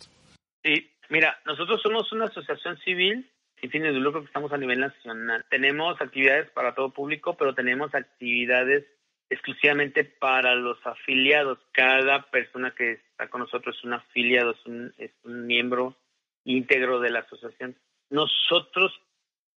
Sí, 0.63 0.91
mira, 1.09 1.39
nosotros 1.45 1.81
somos 1.81 2.11
una 2.11 2.25
asociación 2.25 2.77
civil 2.79 3.29
sin 3.59 3.71
fines 3.71 3.93
de 3.93 3.99
lucro 3.99 4.21
que 4.21 4.27
estamos 4.27 4.51
a 4.51 4.57
nivel 4.57 4.79
nacional. 4.79 5.45
Tenemos 5.49 5.99
actividades 6.01 6.49
para 6.51 6.75
todo 6.75 6.93
público, 6.93 7.35
pero 7.37 7.55
tenemos 7.55 7.93
actividades 7.95 8.85
exclusivamente 9.29 10.03
para 10.03 10.55
los 10.55 10.77
afiliados. 10.85 11.59
Cada 11.71 12.29
persona 12.29 12.71
que 12.71 12.93
está 12.93 13.29
con 13.29 13.41
nosotros 13.41 13.75
es 13.77 13.83
un 13.83 13.93
afiliado, 13.93 14.51
es 14.51 14.65
un, 14.65 14.93
es 14.97 15.11
un 15.23 15.45
miembro 15.45 15.95
íntegro 16.43 16.99
de 16.99 17.09
la 17.09 17.19
asociación. 17.19 17.75
Nosotros 18.09 18.91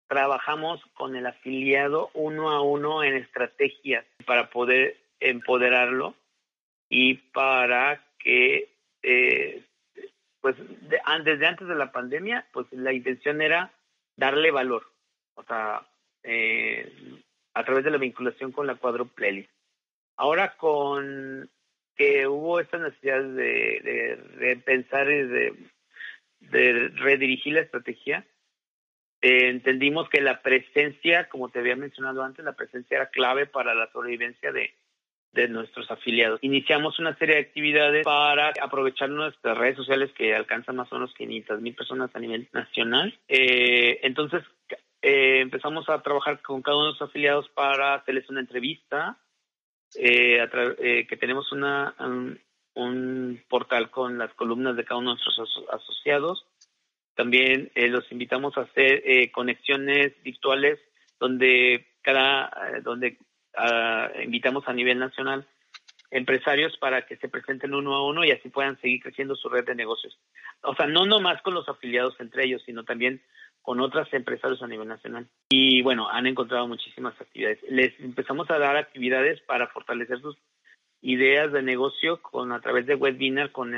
trabajamos 0.08 0.82
con 0.94 1.16
el 1.16 1.26
afiliado 1.26 2.10
uno 2.14 2.50
a 2.50 2.62
uno 2.62 3.02
en 3.02 3.14
estrategias 3.16 4.04
para 4.25 4.50
poder 4.50 4.96
empoderarlo 5.20 6.14
y 6.88 7.14
para 7.14 8.04
que, 8.18 8.68
eh, 9.02 9.62
pues, 10.40 10.56
desde 10.58 11.00
antes 11.04 11.68
de 11.68 11.75
la 11.75 11.90
pandemia, 11.90 12.46
pues 12.52 12.66
la 12.72 12.92
intención 12.92 13.42
era 13.42 13.72
darle 14.16 14.50
valor, 14.50 14.86
o 15.34 15.42
sea, 15.42 15.86
eh, 16.22 16.92
a 17.54 17.64
través 17.64 17.84
de 17.84 17.90
la 17.90 17.98
vinculación 17.98 18.52
con 18.52 18.66
la 18.66 18.76
cuadrupleli. 18.76 19.48
Ahora 20.16 20.56
con 20.56 21.50
que 21.96 22.26
hubo 22.26 22.60
esta 22.60 22.78
necesidad 22.78 23.22
de, 23.22 24.18
de, 24.38 24.56
pensar 24.58 25.10
y 25.10 25.22
de, 25.22 25.54
de 26.40 26.88
redirigir 26.96 27.54
la 27.54 27.60
estrategia, 27.60 28.26
eh, 29.23 29.49
entendimos 29.49 30.08
que 30.08 30.20
la 30.20 30.42
presencia, 30.42 31.28
como 31.28 31.49
te 31.49 31.61
había 31.61 31.76
mencionado 31.76 32.23
antes, 32.23 32.44
la 32.44 32.52
presencia 32.52 32.96
era 32.96 33.08
clave 33.08 33.46
para 33.46 33.75
la 33.75 33.90
sobrevivencia 33.90 34.52
de, 34.52 34.75
de 35.32 35.49
nuestros 35.49 35.90
afiliados. 35.90 36.38
Iniciamos 36.42 36.99
una 36.99 37.16
serie 37.16 37.37
de 37.37 37.40
actividades 37.42 38.04
para 38.04 38.52
aprovechar 38.61 39.08
nuestras 39.08 39.56
redes 39.56 39.76
sociales 39.76 40.12
que 40.12 40.35
alcanzan 40.35 40.76
más 40.76 40.92
o 40.92 40.96
menos 40.96 41.14
500 41.14 41.61
mil 41.61 41.75
personas 41.75 42.11
a 42.14 42.18
nivel 42.18 42.49
nacional. 42.52 43.18
Eh, 43.28 44.00
entonces 44.02 44.42
eh, 45.00 45.40
empezamos 45.40 45.88
a 45.88 46.02
trabajar 46.02 46.42
con 46.42 46.62
cada 46.62 46.76
uno 46.76 46.87
de 46.87 46.92
los 46.92 47.02
afiliados 47.02 47.49
para 47.50 47.94
hacerles 47.94 48.28
una 48.28 48.40
entrevista, 48.40 49.18
que 49.92 51.16
tenemos 51.18 51.52
una, 51.52 51.94
un, 52.00 52.38
un, 52.75 53.42
portal 53.49 53.88
con 53.90 54.18
las 54.18 54.35
columnas 54.35 54.76
de 54.76 54.85
cada 54.85 54.99
uno 54.99 55.14
de 55.14 55.20
nuestros 55.25 55.64
asociados 55.73 56.44
también 57.16 57.73
eh, 57.75 57.88
los 57.88 58.11
invitamos 58.12 58.56
a 58.56 58.62
hacer 58.62 59.02
eh, 59.04 59.32
conexiones 59.32 60.12
virtuales 60.23 60.78
donde 61.18 61.87
cada 62.02 62.44
eh, 62.46 62.82
donde 62.82 63.18
ah, 63.56 64.11
invitamos 64.23 64.68
a 64.68 64.75
nivel 64.75 64.99
nacional 64.99 65.46
empresarios 66.11 66.76
para 66.76 67.06
que 67.06 67.16
se 67.16 67.28
presenten 67.28 67.75
uno 67.75 67.94
a 67.94 68.06
uno 68.06 68.23
y 68.23 68.30
así 68.30 68.50
puedan 68.50 68.78
seguir 68.80 69.02
creciendo 69.02 69.35
su 69.35 69.49
red 69.49 69.64
de 69.64 69.75
negocios. 69.75 70.16
O 70.62 70.75
sea, 70.75 70.87
no 70.87 71.06
nomás 71.06 71.40
con 71.42 71.54
los 71.54 71.68
afiliados 71.68 72.14
entre 72.20 72.44
ellos, 72.44 72.62
sino 72.64 72.85
también 72.85 73.23
con 73.62 73.80
otros 73.80 74.06
empresarios 74.12 74.62
a 74.62 74.68
nivel 74.68 74.87
nacional. 74.87 75.26
Y 75.49 75.82
bueno, 75.82 76.08
han 76.08 76.26
encontrado 76.26 76.68
muchísimas 76.68 77.18
actividades. 77.20 77.58
Les 77.68 77.99
empezamos 77.99 78.49
a 78.50 78.58
dar 78.58 78.76
actividades 78.76 79.40
para 79.40 79.68
fortalecer 79.68 80.20
sus 80.20 80.37
ideas 81.00 81.50
de 81.50 81.62
negocio 81.62 82.20
con 82.23 82.52
a 82.52 82.61
través 82.61 82.87
de 82.87 82.94
webinar 82.94 83.52
con, 83.52 83.75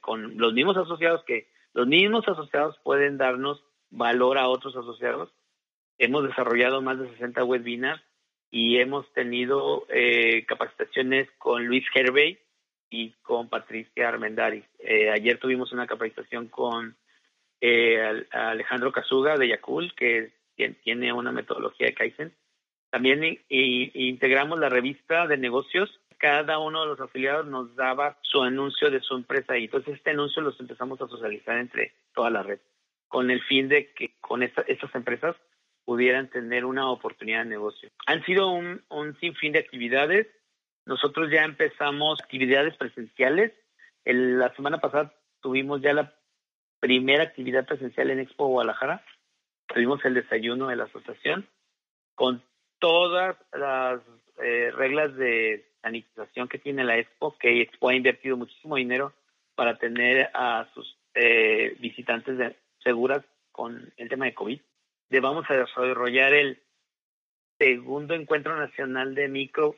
con 0.00 0.38
los 0.38 0.52
mismos 0.54 0.76
asociados 0.76 1.22
que 1.24 1.51
los 1.74 1.86
mismos 1.86 2.26
asociados 2.28 2.78
pueden 2.82 3.18
darnos 3.18 3.62
valor 3.90 4.38
a 4.38 4.48
otros 4.48 4.76
asociados. 4.76 5.30
Hemos 5.98 6.24
desarrollado 6.24 6.82
más 6.82 6.98
de 6.98 7.08
60 7.10 7.44
webinars 7.44 8.02
y 8.50 8.78
hemos 8.78 9.10
tenido 9.12 9.86
eh, 9.88 10.44
capacitaciones 10.46 11.30
con 11.38 11.66
Luis 11.66 11.84
Hervey 11.94 12.38
y 12.90 13.12
con 13.22 13.48
Patricia 13.48 14.08
Armendari. 14.08 14.64
Eh, 14.78 15.10
ayer 15.10 15.38
tuvimos 15.38 15.72
una 15.72 15.86
capacitación 15.86 16.48
con 16.48 16.96
eh, 17.60 18.26
Alejandro 18.30 18.92
Casuga 18.92 19.36
de 19.36 19.48
Yacul, 19.48 19.94
que 19.94 20.32
tiene 20.84 21.12
una 21.12 21.32
metodología 21.32 21.86
de 21.86 21.94
Kaizen. 21.94 22.32
También 22.90 23.40
integramos 23.48 24.58
la 24.58 24.68
revista 24.68 25.26
de 25.26 25.38
negocios 25.38 26.01
cada 26.22 26.60
uno 26.60 26.82
de 26.82 26.86
los 26.86 27.00
afiliados 27.00 27.46
nos 27.46 27.74
daba 27.74 28.16
su 28.22 28.42
anuncio 28.42 28.90
de 28.90 29.00
su 29.00 29.16
empresa 29.16 29.58
y 29.58 29.64
entonces 29.64 29.96
este 29.96 30.10
anuncio 30.10 30.40
los 30.40 30.58
empezamos 30.60 31.00
a 31.02 31.08
socializar 31.08 31.58
entre 31.58 31.92
toda 32.14 32.30
la 32.30 32.44
red 32.44 32.60
con 33.08 33.30
el 33.30 33.42
fin 33.42 33.68
de 33.68 33.92
que 33.92 34.14
con 34.20 34.44
estas 34.44 34.94
empresas 34.94 35.34
pudieran 35.84 36.30
tener 36.30 36.64
una 36.64 36.88
oportunidad 36.88 37.40
de 37.42 37.50
negocio. 37.50 37.90
Han 38.06 38.24
sido 38.24 38.50
un, 38.50 38.82
un 38.88 39.18
sinfín 39.18 39.52
de 39.52 39.58
actividades. 39.58 40.28
Nosotros 40.86 41.28
ya 41.30 41.42
empezamos 41.42 42.20
actividades 42.22 42.76
presenciales 42.76 43.52
la 44.04 44.54
semana 44.54 44.78
pasada 44.78 45.12
tuvimos 45.40 45.80
ya 45.80 45.92
la 45.92 46.14
primera 46.80 47.22
actividad 47.22 47.66
presencial 47.66 48.10
en 48.10 48.20
Expo 48.20 48.48
Guadalajara. 48.48 49.04
Tuvimos 49.66 50.04
el 50.04 50.14
desayuno 50.14 50.68
de 50.68 50.76
la 50.76 50.84
asociación 50.84 51.48
con 52.14 52.42
todas 52.78 53.36
las 53.52 54.00
eh, 54.38 54.70
reglas 54.74 55.14
de 55.16 55.66
sanitización 55.82 56.48
que 56.48 56.58
tiene 56.58 56.84
la 56.84 56.98
Expo, 56.98 57.36
que 57.38 57.60
Expo 57.62 57.88
ha 57.88 57.94
invertido 57.94 58.36
muchísimo 58.36 58.76
dinero 58.76 59.12
para 59.54 59.76
tener 59.78 60.30
a 60.34 60.68
sus 60.74 60.96
eh, 61.14 61.76
visitantes 61.80 62.54
seguras 62.82 63.24
con 63.50 63.92
el 63.96 64.08
tema 64.08 64.24
de 64.24 64.34
COVID. 64.34 64.60
De 65.10 65.20
vamos 65.20 65.44
a 65.50 65.54
desarrollar 65.54 66.32
el 66.32 66.58
segundo 67.58 68.14
encuentro 68.14 68.56
nacional 68.56 69.14
de 69.14 69.28
micro, 69.28 69.76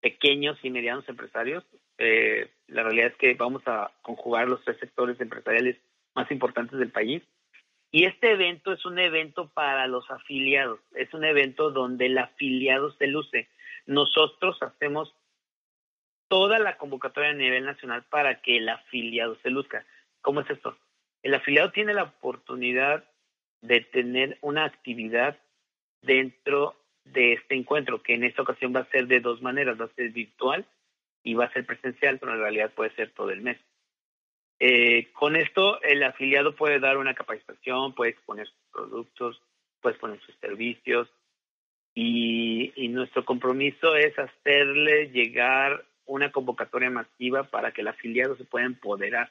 pequeños 0.00 0.58
y 0.62 0.70
medianos 0.70 1.08
empresarios. 1.08 1.64
Eh, 1.98 2.48
la 2.68 2.84
realidad 2.84 3.08
es 3.08 3.16
que 3.16 3.34
vamos 3.34 3.62
a 3.66 3.90
conjugar 4.02 4.48
los 4.48 4.62
tres 4.64 4.78
sectores 4.78 5.20
empresariales 5.20 5.76
más 6.14 6.30
importantes 6.30 6.78
del 6.78 6.90
país. 6.90 7.22
Y 7.90 8.04
este 8.04 8.32
evento 8.32 8.72
es 8.72 8.84
un 8.84 8.98
evento 8.98 9.48
para 9.48 9.86
los 9.86 10.10
afiliados, 10.10 10.78
es 10.94 11.12
un 11.14 11.24
evento 11.24 11.70
donde 11.70 12.06
el 12.06 12.18
afiliado 12.18 12.92
se 12.92 13.06
luce. 13.06 13.48
Nosotros 13.88 14.62
hacemos 14.62 15.14
toda 16.28 16.58
la 16.58 16.76
convocatoria 16.76 17.30
a 17.30 17.34
nivel 17.34 17.64
nacional 17.64 18.04
para 18.10 18.42
que 18.42 18.58
el 18.58 18.68
afiliado 18.68 19.36
se 19.42 19.48
luzca. 19.48 19.86
¿Cómo 20.20 20.42
es 20.42 20.50
esto? 20.50 20.76
El 21.22 21.34
afiliado 21.34 21.72
tiene 21.72 21.94
la 21.94 22.02
oportunidad 22.02 23.02
de 23.62 23.80
tener 23.80 24.36
una 24.42 24.66
actividad 24.66 25.38
dentro 26.02 26.76
de 27.04 27.32
este 27.32 27.54
encuentro, 27.54 28.02
que 28.02 28.12
en 28.12 28.24
esta 28.24 28.42
ocasión 28.42 28.76
va 28.76 28.80
a 28.80 28.90
ser 28.90 29.06
de 29.06 29.20
dos 29.20 29.40
maneras, 29.40 29.80
va 29.80 29.86
a 29.86 29.94
ser 29.94 30.10
virtual 30.10 30.66
y 31.22 31.32
va 31.32 31.46
a 31.46 31.52
ser 31.54 31.64
presencial, 31.64 32.18
pero 32.18 32.34
en 32.34 32.40
realidad 32.40 32.74
puede 32.74 32.94
ser 32.94 33.12
todo 33.12 33.30
el 33.30 33.40
mes. 33.40 33.56
Eh, 34.60 35.10
con 35.14 35.34
esto, 35.34 35.80
el 35.80 36.02
afiliado 36.02 36.54
puede 36.54 36.78
dar 36.78 36.98
una 36.98 37.14
capacitación, 37.14 37.94
puede 37.94 38.10
exponer 38.10 38.48
sus 38.48 38.70
productos, 38.70 39.40
puede 39.80 39.94
exponer 39.94 40.20
sus 40.20 40.34
servicios 40.42 41.08
y, 42.00 42.88
nuestro 42.88 43.24
compromiso 43.24 43.96
es 43.96 44.16
hacerle 44.18 45.10
llegar 45.10 45.84
una 46.06 46.30
convocatoria 46.30 46.90
masiva 46.90 47.44
para 47.44 47.72
que 47.72 47.80
el 47.80 47.88
afiliado 47.88 48.36
se 48.36 48.44
pueda 48.44 48.66
empoderar. 48.66 49.30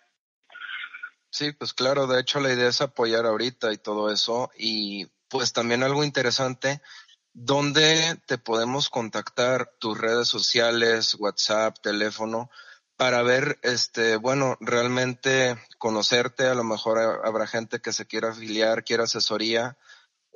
Sí, 1.30 1.52
pues 1.54 1.74
claro, 1.74 2.08
de 2.08 2.20
hecho 2.20 2.40
la 2.40 2.54
idea 2.54 2.68
es 2.68 2.82
apoyar 2.82 3.26
ahorita 3.26 3.72
y 3.74 3.78
todo 3.78 4.12
eso 4.12 4.52
y 4.58 5.08
pues 5.30 5.54
también 5.54 5.84
algo 5.84 6.04
interesante, 6.04 6.82
¿dónde 7.34 8.18
te 8.26 8.38
podemos 8.38 8.90
contactar? 8.90 9.72
Tus 9.80 9.98
redes 9.98 10.28
sociales, 10.28 11.16
WhatsApp, 11.20 11.78
teléfono, 11.82 12.50
para 12.96 13.22
ver, 13.24 13.60
este, 13.62 14.16
bueno, 14.18 14.58
realmente 14.60 15.58
conocerte, 15.78 16.48
a 16.48 16.56
lo 16.56 16.64
mejor 16.64 17.22
habrá 17.26 17.48
gente 17.48 17.80
que 17.80 17.94
se 17.94 18.08
quiera 18.08 18.30
afiliar, 18.30 18.84
quiera 18.84 19.04
asesoría 19.04 19.78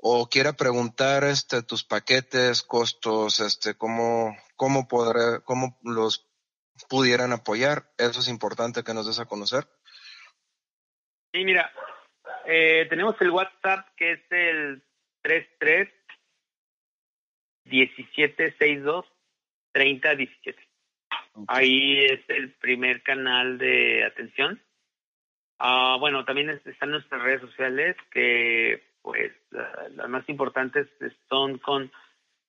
o 0.01 0.27
quiera 0.27 0.53
preguntar, 0.53 1.23
este, 1.23 1.61
tus 1.61 1.83
paquetes, 1.83 2.63
costos, 2.63 3.39
este, 3.39 3.75
cómo, 3.75 4.35
cómo 4.55 4.87
podré, 4.87 5.41
cómo 5.45 5.79
los 5.83 6.27
pudieran 6.89 7.31
apoyar. 7.33 7.91
Eso 7.97 8.19
es 8.19 8.27
importante 8.27 8.83
que 8.83 8.93
nos 8.93 9.05
des 9.05 9.19
a 9.19 9.25
conocer. 9.25 9.65
Sí, 11.31 11.45
mira, 11.45 11.71
eh, 12.45 12.87
tenemos 12.89 13.15
el 13.21 13.29
WhatsApp 13.29 13.87
que 13.95 14.13
es 14.13 14.21
el 14.31 14.83
33 15.21 15.87
1762 17.65 19.05
3017. 19.71 20.67
Ahí 21.47 22.05
es 22.05 22.21
el 22.27 22.53
primer 22.55 23.03
canal 23.03 23.57
de 23.57 24.03
atención. 24.03 24.61
Ah, 25.59 25.95
bueno, 25.99 26.25
también 26.25 26.49
están 26.49 26.89
nuestras 26.89 27.21
redes 27.21 27.41
sociales 27.41 27.95
que, 28.11 28.90
pues, 29.01 29.31
las 29.51 30.09
más 30.09 30.27
importantes 30.29 30.87
son 31.29 31.57
con 31.57 31.91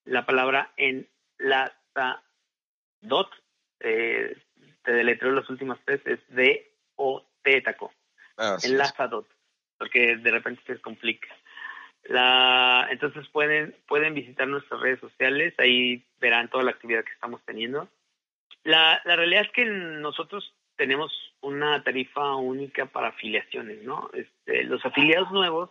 la 0.05 0.27
palabra 0.27 0.73
en 0.77 1.09
la 1.39 1.73
dot. 3.01 3.31
Eh, 3.81 4.37
te 4.83 4.93
deletreo 4.93 5.33
las 5.33 5.49
últimas 5.51 5.79
tres, 5.85 6.01
es 6.07 6.21
D 6.29 6.73
O 6.97 7.25
T 7.43 7.61
taco. 7.63 7.93
en 8.63 8.79
la 8.79 8.93
dot, 9.09 9.27
porque 9.79 10.17
de 10.17 10.31
repente 10.31 10.63
se 10.67 10.81
complica. 10.81 11.29
La, 12.05 12.89
entonces 12.91 13.29
pueden 13.29 13.77
pueden 13.87 14.15
visitar 14.15 14.49
nuestras 14.49 14.81
redes 14.81 15.01
sociales, 15.01 15.55
ahí 15.59 16.05
verán 16.19 16.49
toda 16.49 16.65
la 16.65 16.73
actividad 16.73 17.05
que 17.05 17.13
estamos 17.13 17.41
teniendo. 17.45 17.89
La, 18.65 19.01
la 19.05 19.17
realidad 19.17 19.43
es 19.43 19.53
que 19.53 19.65
nosotros 19.65 20.55
tenemos 20.77 21.13
una 21.41 21.83
tarifa 21.85 22.35
única 22.37 22.87
para 22.87 23.09
afiliaciones, 23.09 23.83
¿no? 23.83 24.11
Este, 24.15 24.65
los 24.65 24.85
afiliados 24.85 25.31
nuevos 25.31 25.71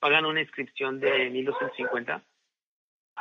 pagan 0.00 0.26
una 0.26 0.40
inscripción 0.40 0.98
de 0.98 1.30
1.250 1.30 2.22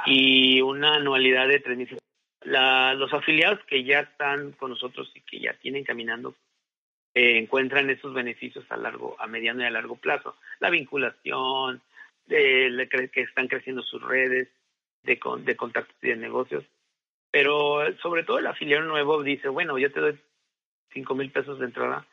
y 0.06 0.62
una 0.62 0.96
anualidad 0.96 1.48
de 1.48 1.64
3.000. 1.64 2.98
Los 2.98 3.14
afiliados 3.14 3.60
que 3.66 3.84
ya 3.84 4.00
están 4.00 4.54
con 4.54 4.72
nosotros 4.72 5.12
y 5.14 5.22
que 5.22 5.40
ya 5.40 5.54
tienen 5.54 5.84
caminando 5.84 6.36
eh, 7.14 7.38
encuentran 7.38 7.90
esos 7.90 8.14
beneficios 8.14 8.66
a 8.70 8.78
largo, 8.78 9.16
a 9.20 9.28
mediano 9.28 9.62
y 9.62 9.66
a 9.66 9.72
largo 9.72 9.98
plazo. 9.98 10.36
La 10.60 10.70
vinculación, 10.70 11.82
de, 12.28 13.10
que 13.12 13.22
están 13.22 13.48
creciendo 13.48 13.82
sus 13.82 14.02
redes 14.02 14.48
de, 15.04 15.20
de 15.44 15.56
contactos 15.56 15.96
y 16.02 16.08
de 16.08 16.16
negocios. 16.16 16.64
Pero 17.32 17.82
sobre 18.02 18.24
todo 18.24 18.40
el 18.40 18.48
afiliado 18.48 18.86
nuevo 18.86 19.22
dice, 19.24 19.50
bueno, 19.50 19.78
yo 19.78 19.92
te 19.92 20.00
doy 20.00 20.20
cinco 20.94 21.16
mil 21.16 21.32
pesos 21.32 21.60
de 21.60 21.66
entrada, 21.66 22.06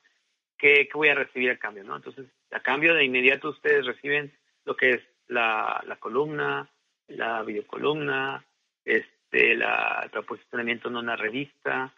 ¿qué, 0.59 0.89
voy 0.93 1.09
a 1.09 1.15
recibir 1.15 1.51
a 1.51 1.59
cambio? 1.59 1.85
¿no? 1.85 1.97
Entonces, 1.97 2.27
a 2.51 2.61
cambio 2.61 2.95
de 2.95 3.05
inmediato 3.05 3.51
ustedes 3.51 3.87
reciben 3.87 4.33
lo 4.67 4.77
que 4.77 4.91
es 4.91 5.03
la, 5.29 5.83
la 5.87 5.97
columna, 5.97 6.69
la 7.09 7.43
videocolumna, 7.43 8.45
este, 8.85 9.55
la, 9.55 10.11
el 10.13 10.25
posicionamiento 10.25 10.89
en 10.89 10.97
una 10.97 11.17
revista, 11.17 11.95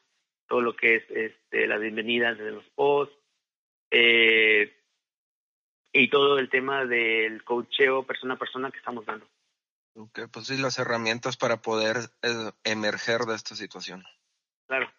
todo 0.47 0.61
lo 0.61 0.77
que 0.77 0.97
es 0.97 1.11
este, 1.11 1.67
las 1.67 1.81
bienvenidas 1.81 2.39
de 2.39 2.53
los 2.53 2.65
posts, 2.75 3.17
eh, 3.91 4.75
y 5.93 6.11
todo 6.11 6.39
el 6.39 6.51
tema 6.51 6.85
del 6.85 7.43
coacheo 7.43 8.05
persona 8.05 8.35
a 8.35 8.39
persona 8.39 8.71
que 8.71 8.79
estamos 8.79 9.05
dando. 9.07 9.27
Ok, 9.95 10.21
pues 10.31 10.47
sí, 10.47 10.59
las 10.59 10.79
herramientas 10.79 11.37
para 11.37 11.61
poder 11.63 11.97
eh, 12.23 12.53
emerger 12.65 13.23
de 13.23 13.35
esta 13.35 13.57
situación. 13.57 14.05
Claro. 14.67 14.93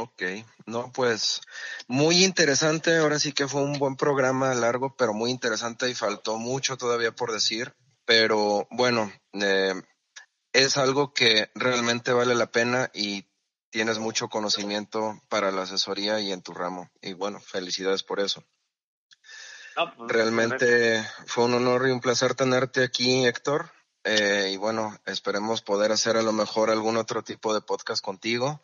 Ok, 0.00 0.22
no, 0.66 0.92
pues 0.92 1.40
muy 1.88 2.24
interesante. 2.24 2.98
Ahora 2.98 3.18
sí 3.18 3.32
que 3.32 3.48
fue 3.48 3.62
un 3.62 3.80
buen 3.80 3.96
programa 3.96 4.54
largo, 4.54 4.94
pero 4.96 5.12
muy 5.12 5.32
interesante 5.32 5.90
y 5.90 5.94
faltó 5.94 6.38
mucho 6.38 6.76
todavía 6.76 7.10
por 7.10 7.32
decir. 7.32 7.74
Pero 8.04 8.68
bueno, 8.70 9.12
eh, 9.32 9.74
es 10.52 10.76
algo 10.76 11.12
que 11.12 11.50
realmente 11.56 12.12
vale 12.12 12.36
la 12.36 12.52
pena 12.52 12.90
y 12.94 13.26
tienes 13.70 13.98
mucho 13.98 14.28
conocimiento 14.28 15.20
para 15.28 15.50
la 15.50 15.62
asesoría 15.62 16.20
y 16.20 16.30
en 16.30 16.42
tu 16.42 16.54
ramo. 16.54 16.88
Y 17.02 17.14
bueno, 17.14 17.40
felicidades 17.40 18.04
por 18.04 18.20
eso. 18.20 18.44
Pues, 19.74 20.12
realmente 20.12 21.04
fue 21.26 21.44
un 21.44 21.54
honor 21.54 21.88
y 21.88 21.90
un 21.90 22.00
placer 22.00 22.36
tenerte 22.36 22.84
aquí, 22.84 23.26
Héctor. 23.26 23.72
Eh, 24.04 24.50
y 24.52 24.56
bueno, 24.58 24.96
esperemos 25.06 25.60
poder 25.60 25.90
hacer 25.90 26.16
a 26.16 26.22
lo 26.22 26.32
mejor 26.32 26.70
algún 26.70 26.96
otro 26.96 27.24
tipo 27.24 27.52
de 27.52 27.62
podcast 27.62 28.00
contigo 28.00 28.62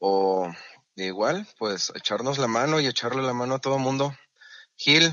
o 0.00 0.50
igual, 0.96 1.46
pues 1.58 1.92
echarnos 1.94 2.38
la 2.38 2.48
mano 2.48 2.80
y 2.80 2.86
echarle 2.86 3.22
la 3.22 3.34
mano 3.34 3.56
a 3.56 3.58
todo 3.60 3.78
mundo. 3.78 4.14
Gil. 4.76 5.12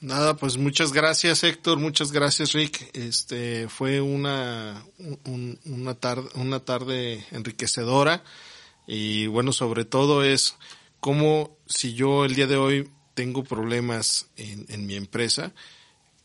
Nada, 0.00 0.34
pues 0.34 0.56
muchas 0.56 0.92
gracias 0.92 1.44
Héctor, 1.44 1.78
muchas 1.78 2.10
gracias 2.10 2.52
Rick. 2.52 2.90
Este 2.94 3.68
fue 3.68 4.00
una 4.00 4.82
una 5.24 5.94
tarde 5.94 6.30
una 6.36 6.60
tarde 6.60 7.26
enriquecedora 7.30 8.24
y 8.86 9.26
bueno, 9.26 9.52
sobre 9.52 9.84
todo 9.84 10.24
es 10.24 10.56
como 11.00 11.58
si 11.66 11.92
yo 11.92 12.24
el 12.24 12.34
día 12.34 12.46
de 12.46 12.56
hoy 12.56 12.90
tengo 13.12 13.44
problemas 13.44 14.30
en, 14.36 14.64
en 14.70 14.86
mi 14.86 14.96
empresa, 14.96 15.52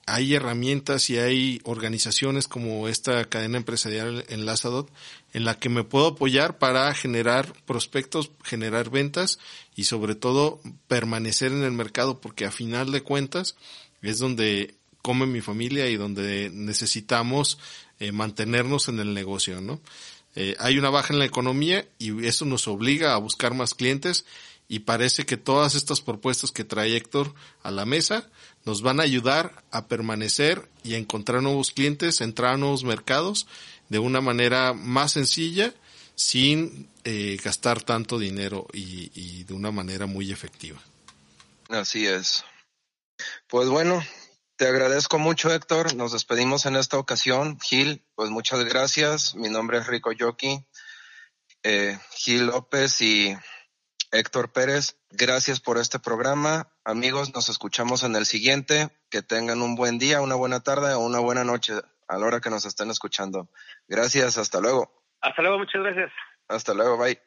hay 0.05 0.35
herramientas 0.35 1.09
y 1.09 1.17
hay 1.17 1.61
organizaciones 1.63 2.47
como 2.47 2.87
esta 2.87 3.25
cadena 3.25 3.57
empresarial 3.57 4.23
en 4.29 4.45
Lazadot 4.45 4.91
en 5.33 5.45
la 5.45 5.57
que 5.57 5.69
me 5.69 5.83
puedo 5.83 6.07
apoyar 6.07 6.59
para 6.59 6.93
generar 6.93 7.53
prospectos, 7.65 8.31
generar 8.43 8.89
ventas 8.91 9.39
y 9.75 9.85
sobre 9.85 10.15
todo 10.15 10.61
permanecer 10.87 11.51
en 11.51 11.63
el 11.63 11.71
mercado 11.71 12.21
porque 12.21 12.45
a 12.45 12.51
final 12.51 12.91
de 12.91 13.01
cuentas 13.01 13.55
es 14.01 14.19
donde 14.19 14.75
come 15.01 15.25
mi 15.25 15.41
familia 15.41 15.87
y 15.87 15.97
donde 15.97 16.49
necesitamos 16.53 17.57
eh, 17.99 18.11
mantenernos 18.11 18.87
en 18.87 18.99
el 18.99 19.13
negocio, 19.13 19.61
¿no? 19.61 19.81
Eh, 20.35 20.55
hay 20.59 20.77
una 20.77 20.89
baja 20.89 21.13
en 21.13 21.19
la 21.19 21.25
economía 21.25 21.87
y 21.97 22.25
eso 22.25 22.43
nos 22.45 22.67
obliga 22.67 23.13
a 23.13 23.17
buscar 23.17 23.53
más 23.53 23.73
clientes 23.73 24.25
y 24.67 24.79
parece 24.79 25.25
que 25.25 25.37
todas 25.37 25.75
estas 25.75 26.01
propuestas 26.01 26.51
que 26.51 26.63
trae 26.63 26.95
Héctor 26.95 27.33
a 27.63 27.71
la 27.71 27.85
mesa 27.85 28.29
nos 28.65 28.81
van 28.81 28.99
a 28.99 29.03
ayudar 29.03 29.63
a 29.71 29.87
permanecer 29.87 30.67
y 30.83 30.95
a 30.95 30.97
encontrar 30.97 31.41
nuevos 31.41 31.71
clientes, 31.71 32.21
entrar 32.21 32.55
a 32.55 32.57
nuevos 32.57 32.83
mercados 32.83 33.47
de 33.89 33.99
una 33.99 34.21
manera 34.21 34.73
más 34.73 35.13
sencilla, 35.13 35.73
sin 36.15 36.89
eh, 37.03 37.37
gastar 37.43 37.83
tanto 37.83 38.17
dinero 38.17 38.67
y, 38.73 39.43
de 39.43 39.53
una 39.53 39.71
manera 39.71 40.07
muy 40.07 40.31
efectiva. 40.31 40.79
Así 41.69 42.07
es. 42.07 42.43
Pues 43.47 43.69
bueno, 43.69 44.03
te 44.55 44.67
agradezco 44.67 45.19
mucho, 45.19 45.53
Héctor. 45.53 45.93
Nos 45.95 46.13
despedimos 46.13 46.65
en 46.65 46.75
esta 46.75 46.97
ocasión. 46.97 47.59
Gil, 47.59 48.03
pues 48.15 48.29
muchas 48.29 48.63
gracias. 48.65 49.35
Mi 49.35 49.49
nombre 49.49 49.77
es 49.77 49.87
Rico 49.87 50.11
Yoki. 50.11 50.65
Eh, 51.63 51.97
Gil 52.15 52.47
López 52.47 53.01
y 53.01 53.35
Héctor 54.15 54.53
Pérez, 54.53 54.97
gracias 55.11 55.59
por 55.59 55.77
este 55.77 55.99
programa. 55.99 56.69
Amigos, 56.85 57.33
nos 57.35 57.49
escuchamos 57.49 58.03
en 58.03 58.15
el 58.15 58.25
siguiente. 58.25 58.87
Que 59.09 59.21
tengan 59.21 59.61
un 59.61 59.75
buen 59.75 59.99
día, 59.99 60.21
una 60.21 60.35
buena 60.35 60.61
tarde 60.61 60.93
o 60.93 61.01
una 61.01 61.19
buena 61.19 61.43
noche 61.43 61.73
a 62.07 62.17
la 62.17 62.25
hora 62.25 62.39
que 62.39 62.49
nos 62.49 62.65
estén 62.65 62.89
escuchando. 62.89 63.49
Gracias, 63.89 64.37
hasta 64.37 64.61
luego. 64.61 65.03
Hasta 65.19 65.41
luego, 65.41 65.57
muchas 65.57 65.81
gracias. 65.83 66.11
Hasta 66.47 66.73
luego, 66.73 66.97
bye. 66.97 67.19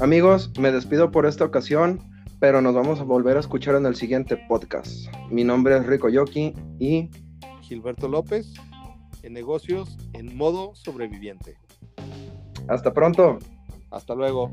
Amigos, 0.00 0.56
me 0.60 0.70
despido 0.70 1.10
por 1.10 1.26
esta 1.26 1.44
ocasión, 1.44 1.98
pero 2.38 2.60
nos 2.60 2.74
vamos 2.74 3.00
a 3.00 3.02
volver 3.02 3.36
a 3.36 3.40
escuchar 3.40 3.74
en 3.74 3.86
el 3.86 3.96
siguiente 3.96 4.36
podcast. 4.36 5.12
Mi 5.28 5.42
nombre 5.42 5.76
es 5.76 5.84
Rico 5.86 6.08
Yoki 6.08 6.54
y 6.78 7.10
Gilberto 7.70 8.08
López, 8.08 8.52
en 9.22 9.32
negocios 9.32 9.96
en 10.12 10.36
modo 10.36 10.74
sobreviviente. 10.74 11.56
hasta 12.66 12.92
pronto. 12.92 13.38
Hasta 13.92 14.16
luego. 14.16 14.52